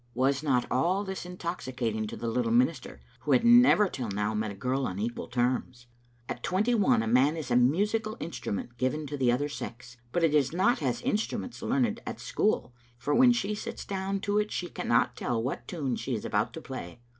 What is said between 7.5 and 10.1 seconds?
a musical instrument given to the other sex,